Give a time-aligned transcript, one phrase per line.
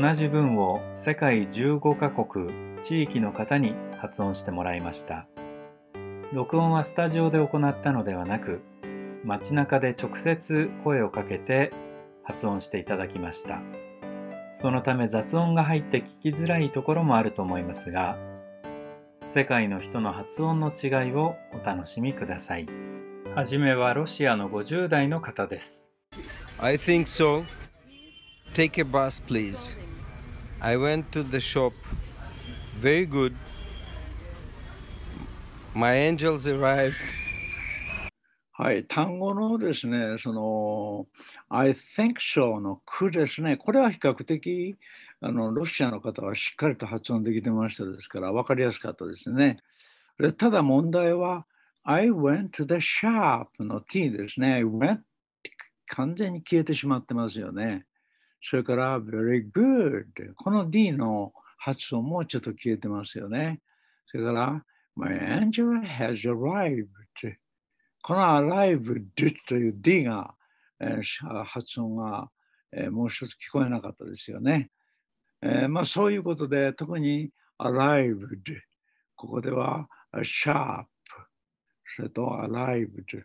[0.00, 5.26] 同じ文を世界15カ国地域の方に発音してもらいました
[6.32, 8.60] 録音はスタジオで行ったのではなく
[9.24, 11.72] 街中で直接声をかけて
[12.22, 13.60] 発音していただきました
[14.52, 18.16] そのため雑音が入って聞きづらいところもあると思いますが
[19.26, 22.68] 世界の人の発音の違いをお楽しみください
[23.34, 25.88] はじめはロシアの50代の方です
[26.60, 27.44] I think so.
[28.54, 29.76] Take a bus, please.
[30.60, 31.72] I went to the shop.
[32.80, 33.34] Very good.
[35.74, 36.94] My angels arrived.
[38.52, 41.06] はい、単語のですね、その、
[41.48, 44.76] I think so の句ですね、これは比較的、
[45.20, 49.58] あのロシアの方はしっかりと発音できてましたですから、分かりやすかったですね。
[50.18, 51.46] でただ問題は、
[51.84, 54.54] I went to the shop の t ですね。
[54.54, 55.02] I went
[55.86, 57.86] 完全に消えてしまってますよね。
[58.40, 60.04] それから、very good。
[60.36, 63.60] この D の発音もちょっと消えてますよね。
[64.06, 64.64] それから、
[64.96, 66.86] My angel has arrived。
[68.02, 70.34] この arrived という D が、
[70.80, 72.30] えー、発音が、
[72.72, 74.70] えー、もう一つ聞こえなかったですよね。
[75.42, 78.38] えー、まあ、そういうことで、特に arrived。
[79.16, 80.86] ここでは sharp。
[81.96, 83.24] それと arrived。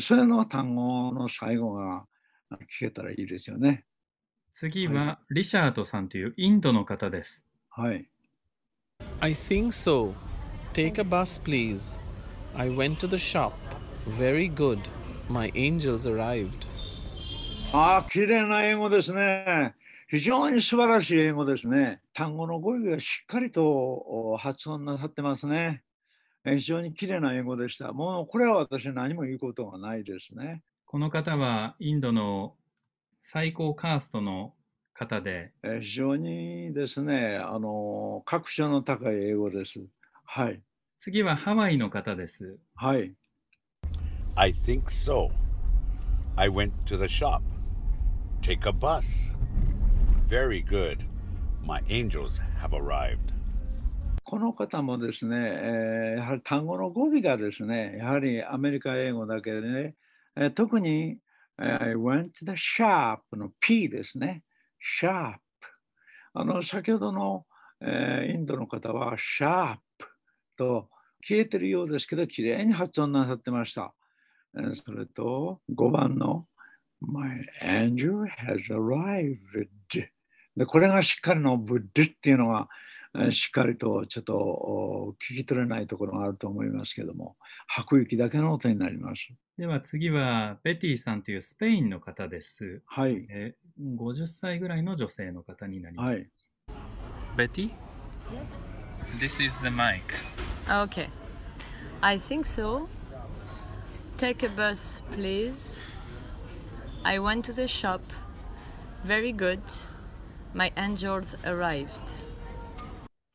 [0.00, 2.06] それの単語の最後が
[2.80, 3.84] 聞けたらいいですよね。
[4.56, 7.42] 次は、リシャードさんというインドの方です。
[7.70, 8.08] はい。
[9.18, 10.14] I think so.
[10.72, 12.00] Take a bus, please.
[12.54, 13.52] I went to the shop.
[14.16, 14.78] Very good.
[15.28, 16.68] My angels arrived.
[17.72, 19.74] ああ、綺麗な英語ですね。
[20.08, 22.00] 非常に素晴らしい英語ですね。
[22.14, 25.82] 単語の語尾がしっかりと発音なさってますね。
[26.44, 27.92] 非常に綺麗な英語でした。
[27.92, 30.62] もうこれは私何も言うことがないですね。
[30.86, 32.54] この方はインドの
[33.26, 34.52] 最高カーストの
[34.92, 35.50] 方で。
[35.80, 39.80] 非常にですね、あの、格調の高い英語です。
[40.26, 40.60] はい。
[40.98, 42.58] 次はハワイの方です。
[42.74, 43.14] はい。
[44.34, 45.30] I think so.
[46.36, 47.40] I went to the shop.
[48.42, 49.34] Take a bus.
[50.28, 50.98] Very good.
[51.64, 53.32] My angels have arrived.
[54.24, 59.94] この方もですね、えー、やはり単語の語尾がですね、やはりアメリカ英語だけでね、
[60.36, 61.16] えー、特に、
[61.56, 64.42] I went to the shop の P ですね、
[65.00, 65.36] sharp。
[66.34, 67.46] あの、先ほどの、
[67.80, 69.78] えー、インドの方は sharp
[70.56, 70.88] と
[71.22, 73.94] 消えてるようですけど、きれいに発音なさってました。
[74.74, 76.46] それと、5番の
[77.00, 79.38] My angel has arrived
[80.56, 82.68] で、これがしっかりのブッドっていうのが、
[83.30, 87.36] しっかりとちょっと聞き取れないところがあると思いますけども、
[87.68, 89.28] 吐く息だけの音になります。
[89.56, 92.82] では次は、ベティさんというスペインの方です。
[92.86, 93.24] はい。
[93.30, 96.06] え50歳ぐらいの女性の方になります。
[96.06, 96.30] はい。
[97.36, 97.70] ベティ
[99.20, 100.02] This is the mic.
[100.68, 101.08] Okay.
[102.00, 102.88] I think so.
[104.18, 105.82] Take a bus, please.
[107.04, 108.00] I went to the shop.
[109.04, 109.60] Very good.
[110.52, 112.23] My angels arrived.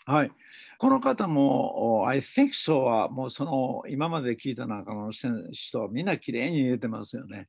[0.09, 0.31] はい。
[0.79, 7.47] この方も、I think so はもうその今まで聞いた中の人はみんなきれいに言えてますよね。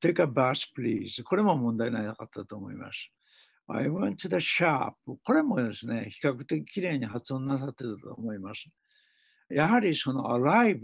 [0.00, 1.24] Take a bus, please.
[1.24, 3.10] これも問題なかったと思います。
[3.66, 4.92] I went to the shop.
[5.24, 8.66] これもですね、比較的きれいに発音なさってると思います。
[9.50, 10.78] やはりその arrived、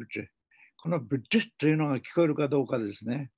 [0.83, 3.31] この b ッ d というのが聞こえるかどうかですね。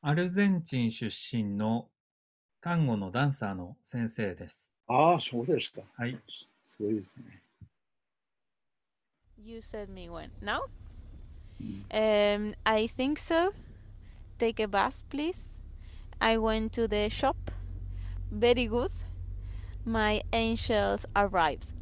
[0.00, 1.88] アルゼンチン出身の
[2.60, 4.75] 単語のダンサーの先生です。
[4.88, 5.82] ああ、そうですか。
[5.96, 6.18] はい。
[6.26, 6.48] す
[6.80, 7.42] ごいですね。
[9.44, 10.30] You said me when?
[10.40, 10.66] No?
[11.90, 13.52] Um, I think so.
[14.38, 15.60] Take a bus, please.
[16.20, 17.36] I went to the shop.
[18.30, 18.90] Very good.
[19.84, 21.74] My angels arrived.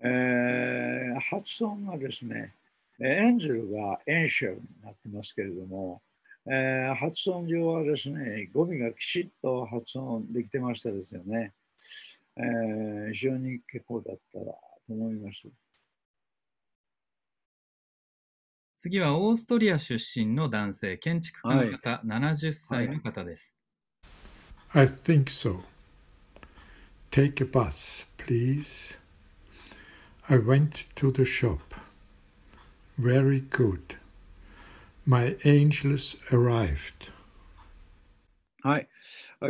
[0.00, 2.54] えー、発音がですね、
[3.00, 6.02] エンゼルがエンシェルになってますけれども、
[6.46, 11.52] えー、発音上はですね、語尾がきちっと発音できてましたですよね。
[12.36, 15.48] えー、非常に結構だったらと思います。
[18.76, 23.54] 次はオーストリア出身の男性、建築家の方、はい、70歳の方です。
[24.74, 25.60] I think so.
[27.10, 28.98] Take a bus, please.
[30.28, 31.60] I went to the shop.
[32.98, 33.96] Very good.
[35.06, 37.12] My angels arrived.
[38.62, 38.88] はい。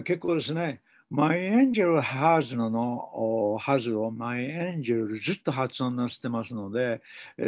[0.03, 0.81] 結構ですね。
[1.11, 7.01] My angel has のの has を My angel ずっと発音なしてますので、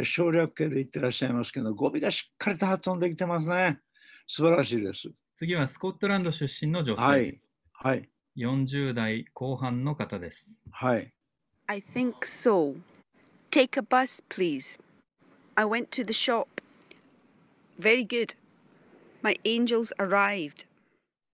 [0.05, 3.79] 省略形で言ってらっしゃいますけど、語尾がしっかりと発音できてますね。
[4.25, 5.09] 素晴らしいです。
[5.35, 7.39] 次はスコットランド出身の女性、はい。
[7.73, 8.09] はい。
[8.37, 10.55] 40代後半の方です。
[10.71, 11.11] はい。
[11.65, 12.77] I think so.
[13.51, 14.79] Take a bus, please.
[15.55, 16.47] I went to the shop.
[17.79, 18.35] Very good.
[19.21, 20.65] My angels arrived.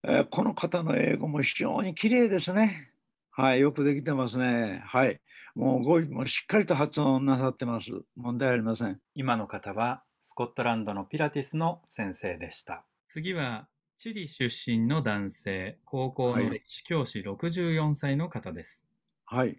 [0.05, 2.89] えーこの方の英語も非常に綺麗ですね。
[3.31, 3.61] はい。
[3.61, 4.83] よくできてますね。
[4.85, 5.19] はい。
[5.55, 7.91] もう語尾もしっかりと発音なさってます。
[8.15, 8.99] 問題ありません。
[9.15, 12.83] 今の方はスコットランドのピラティスの先生でした。
[13.07, 18.85] 次はチリ出身の男性、高校の歴史教師64歳の方です。
[19.25, 19.57] はい。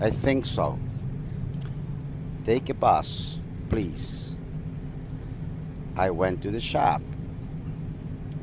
[0.00, 0.76] I think so.
[2.44, 4.35] Take a bus, please.
[5.98, 7.00] I went to the shop.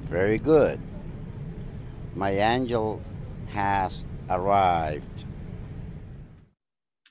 [0.09, 0.79] Very good.
[2.15, 2.99] My angel
[3.53, 5.27] has arrived.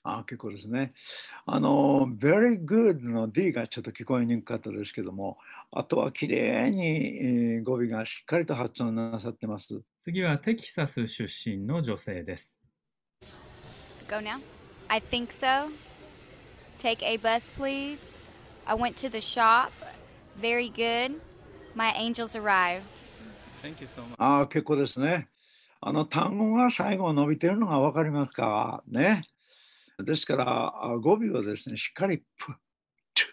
[0.05, 0.93] あ結構ですね。
[1.47, 5.39] あの、very good の D がちょっと聞こえにくかったですけども、
[5.71, 9.81] あとは綺麗にえー語尾がしっかりと発音なさってます。
[10.01, 12.59] 次はテキサス出身の女性です。
[14.09, 14.41] Go now.
[14.89, 15.71] I think so.
[16.81, 18.01] Take a bus, please.
[18.67, 19.71] I went to the shop.
[20.41, 21.21] Very good.
[21.75, 22.83] My angels arrived.
[23.63, 24.15] Thank you so much.
[24.19, 25.29] ああ、結構ですね。
[25.81, 28.83] あの単語が最後伸びてるのが分かりますか？
[28.89, 29.23] ね。
[29.99, 32.55] ですから、あ語尾をですね、しっかりプッ、
[33.15, 33.27] トゥ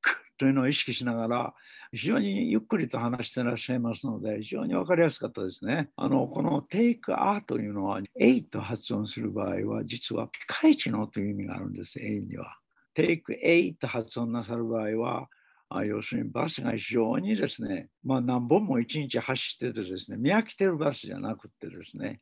[0.00, 1.54] クというのを意識しながら、
[1.92, 5.90] 非常にゆっくりと話していらっしゃいますので、非常に分かりやすかったですね。
[5.96, 12.58] あの、この take a というのは、A と発音する場合は、実はピカイチのという意味があるんです、A には。
[12.94, 15.28] take A と発音なさる場合は、
[15.68, 22.20] あ要するにバスが非常にですね、まあ、何本も一日走っててですね、見飽きてるバスじゃなくてですね、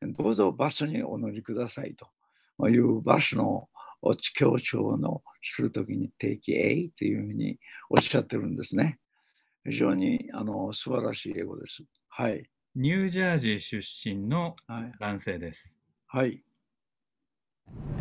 [0.00, 1.94] どうぞバスにお乗りください
[2.58, 3.68] というバスの
[4.34, 7.58] 強調のするときに定期 A というふうに
[7.90, 8.98] おっしゃってるんですね。
[9.64, 11.82] 非常にあの素晴らしい英語です。
[12.08, 12.44] はい。
[12.74, 14.92] ニュージャージー出身のはい。
[14.98, 15.76] 男性です。
[16.06, 16.42] はい。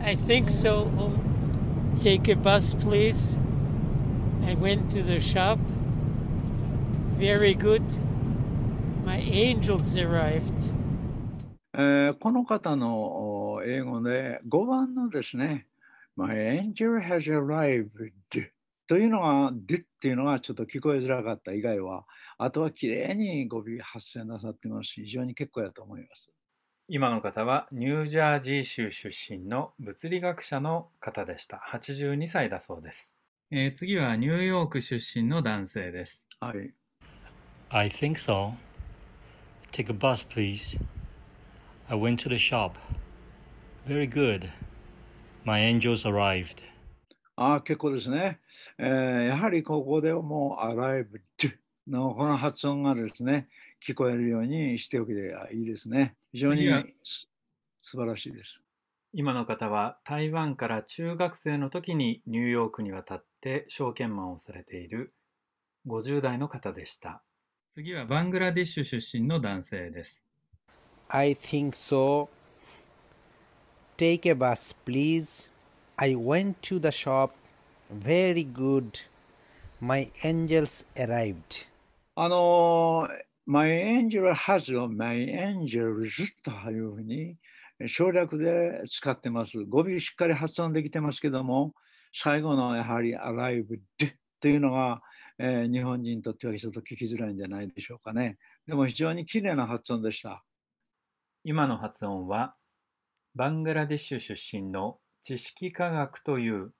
[0.03, 0.87] I think so.
[1.99, 3.39] Take a bus, please.
[4.43, 5.59] I went to the shop.
[7.13, 7.83] Very good.
[9.05, 10.73] My angels arrived.
[11.73, 15.67] えーこの方のお英語で5番のですね、
[16.15, 17.89] My angel has arrived
[18.87, 22.05] というのが、でっていうのがちょっと聞こえづらかった以外は、
[22.37, 26.31] あとはきれいに語尾発声なさってますし、非常に結構やと思います。
[26.87, 31.61] 今の方はニュージャージー州出身の物理学者の方でした。
[31.71, 33.15] 82歳だそうです。
[33.53, 36.25] えー次はニューヨーク出身の男性です。
[36.39, 36.73] はい。
[37.67, 38.53] I think so.
[39.73, 40.79] Take a bus, please.
[41.89, 42.75] I went to the shop.
[43.85, 44.49] Very good.
[45.43, 46.63] My angels arrived.
[47.35, 48.39] ああ、結構ですね。
[48.77, 51.19] えーやはりここでもう arrived
[51.87, 53.49] のこの発音がですね、
[53.85, 56.15] 聞こえるようにしておけばいいですね。
[56.31, 56.69] 非常に
[57.81, 58.61] 素晴らしいです。
[59.11, 65.13] 今の方は台湾から中学生の時にニューヨークに渡って証券マンをされている
[65.87, 67.23] 50代の方でした。
[67.69, 70.23] 次はバングラディッシュ出身の男性です。
[71.09, 72.29] I think so.
[73.97, 75.51] Take a bus, please.
[75.97, 77.31] I went to the shop.
[77.91, 78.91] Very good.
[79.79, 81.67] My angels arrived.
[82.15, 86.09] あのー、My angel has を My angels
[86.43, 87.37] というふうに
[87.87, 89.63] 省略で使ってます。
[89.65, 91.73] 語尾しっかり発音できてますけども、
[92.13, 93.79] 最後のやはり arrived
[94.41, 95.01] というのが、
[95.37, 98.37] えー日本人にとってはちょっと聞きづらいんじゃないでしょうかね。
[98.67, 100.43] でも非常に綺麗な発音でした。
[101.43, 102.55] 今の発音は
[103.33, 106.73] バングラディッシュ出身の知識科学という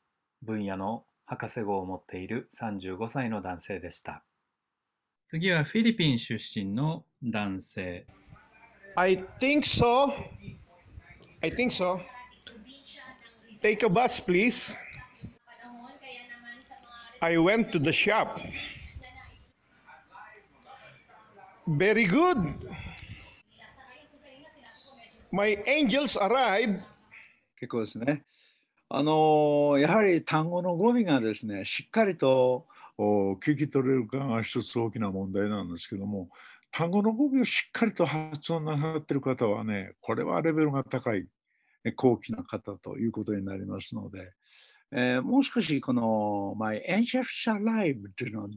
[0.43, 4.23] 分野の博士号を持っている35歳の男性でした。
[5.25, 8.05] 次はフィリピン出身の男性。
[8.95, 10.11] I think so.
[11.41, 11.99] I think so.
[13.61, 14.75] Take a bus, please.
[17.23, 18.39] I went to the shop.
[21.67, 22.55] Very good.
[25.31, 26.81] My angels arrived.
[27.59, 28.23] 結構ですね。
[28.89, 32.65] あのーやはり単語の語尾がですね、しっかりと
[32.97, 36.29] お聞き取れるかが一つ大きな問題なんですけども、
[36.71, 41.27] 単語の語尾をしっかりと発音なさっている方はね、これはレベルが高い、
[41.83, 44.31] え高貴な方ということになりますので、
[44.91, 48.49] えーもう少しこの My angels arrived というのっ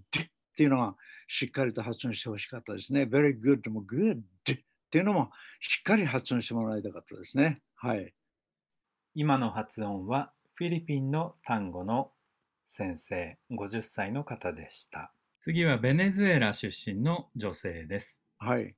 [0.56, 0.96] ていうのが
[1.28, 3.02] しっかりと発音してほしかったですね。
[3.02, 7.60] very good も good っていうのもしっかり発音してもらいたかったですね。
[7.76, 8.14] はい。
[9.14, 12.10] 今の発音はフィリピンの単語の
[12.66, 15.12] 先生50歳の方でした。
[15.40, 18.22] 次はベネズエラ出身の女性です。
[18.38, 18.74] はい。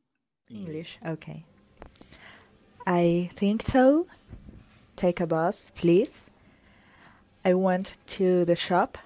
[0.51, 0.99] English.
[1.03, 1.45] Okay.
[2.85, 4.07] I think so.
[4.97, 6.31] Take a bus, please.
[7.47, 8.99] I went to the shop.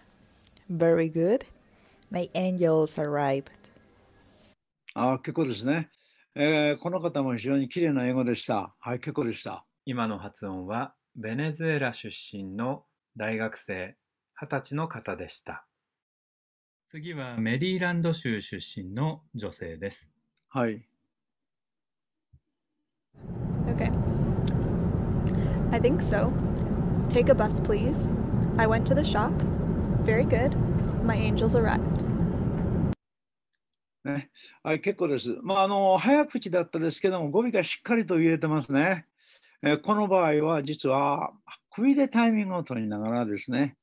[0.71, 1.45] Very good.
[2.11, 3.51] My angels arrived.
[4.95, 5.91] あ結構ですね、
[6.35, 8.75] えーこの方も非常に綺麗な英語でした。
[8.81, 9.67] はい、結構でした。
[9.85, 13.97] 今の発音はベネズエラ出身の大学生
[14.41, 15.67] 20歳の方でした。
[16.89, 20.09] 次はメリーランド州出身の女性です。
[20.49, 20.89] はい。
[23.67, 23.93] Okay.
[25.73, 26.33] I think so.
[27.11, 28.09] Take a bus, please.
[28.57, 29.33] I went to the shop.
[30.05, 30.55] Very good.
[31.05, 32.07] My angels arrived.
[34.05, 34.31] ね、
[34.63, 35.37] はい、結構です。
[35.43, 39.07] まあ、あの、早口だったですけども、語尾がしっかりと言えてますね。
[39.63, 41.33] えーこの場合は、実は、
[41.73, 43.77] 首でタイミングを取りながらですね、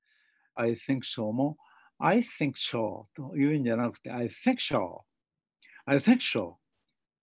[0.55, 1.57] I think so も、
[2.00, 5.01] I think so と言うんじゃなくて、I think so。
[5.86, 6.53] I think so。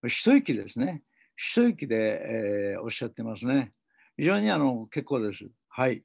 [0.06, 1.02] 一息ですね。
[1.34, 3.73] 一息で、えーおっしゃってますね。
[4.18, 5.49] 非常にあの結構です。
[5.76, 6.04] はい。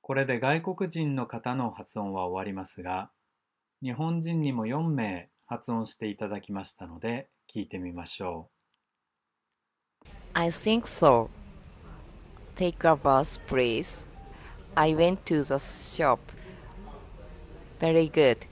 [0.00, 3.12] これで外国人の方の発音は終わりますが、
[3.80, 8.50] 日本人にも4名発音していただきましたので、聞いてみましょ
[10.34, 11.28] I think so.
[12.56, 14.04] Take a bus, please.
[14.74, 16.18] I went to the shop.
[17.78, 18.48] Very good.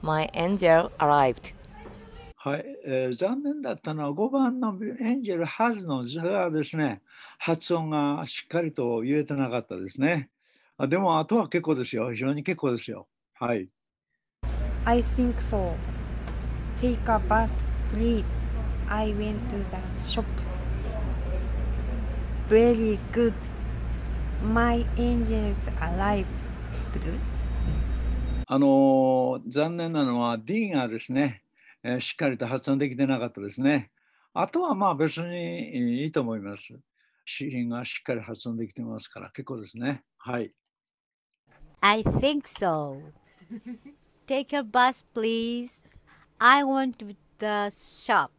[0.00, 1.54] My angel arrived.
[2.36, 7.02] はい、えー残念だったのは5番のエンジェルハズの図がですね、
[7.42, 10.28] 発音がしっかりと言えてなかったですね。
[10.76, 12.12] あでも、あとは結構ですよ。
[12.12, 13.08] 非常に結構ですよ。
[13.32, 13.66] はい。
[14.84, 15.72] I think so.
[16.76, 18.42] Take a bus, please.
[18.90, 20.26] I went to the shop.
[22.50, 23.32] Very good.
[24.44, 26.26] My angels arrived.
[28.48, 31.42] あのー残念なのは D がですね、
[31.84, 33.90] えーしっかりと発音できてなかったですね。
[34.34, 36.78] あとはまあ別にいいと思います。
[37.24, 40.02] 子音がしっかり発音できてますから結構ですね。
[40.18, 40.52] はい。
[41.80, 43.00] I think so.
[44.26, 45.84] Take a bus, please.
[46.38, 48.30] I want to the shop.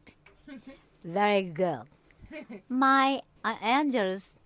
[1.04, 1.86] Very good.
[2.70, 4.40] My uh, angels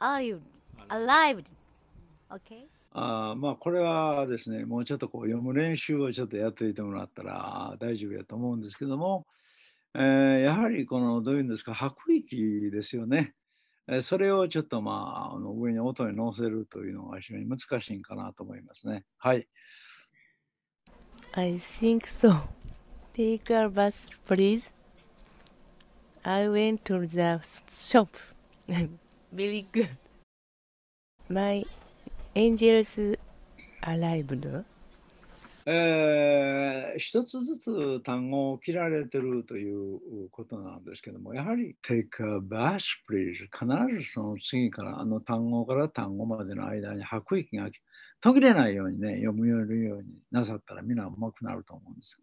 [0.00, 0.40] are you
[0.88, 1.44] alive?
[2.30, 2.68] Okay.
[2.92, 9.26] あーまあこれはですね、もうちょっとこう読む練習をちょっとやっておいてもらったら大丈夫やと思うんですけども、
[9.94, 13.34] えーやはりこのどういうんですか、吐く息ですよね。
[13.88, 19.04] えーそれをちょっとまああの上に音に乗せるというのが非常に難しいんかなと思いますね。
[19.18, 19.48] はい。
[21.32, 22.48] I think so.
[23.14, 24.72] Take a bus, please.
[26.22, 28.16] I went to the shop.
[29.34, 29.88] Very good.
[31.28, 31.64] My
[32.34, 33.16] angels
[33.82, 34.64] arrived.
[35.72, 47.68] えー一つずつ単語を切られてるということなんですけども、やはり take a bus, please 必ずその次からあの単語から単語までの間に吐く息が
[48.20, 52.20] 途切れないようにね、読むようになさったらみんなうまくなると思うんです。